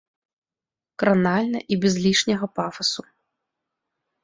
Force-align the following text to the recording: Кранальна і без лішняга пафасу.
Кранальна 1.03 1.59
і 1.77 1.79
без 1.85 1.93
лішняга 2.07 2.51
пафасу. 2.57 3.03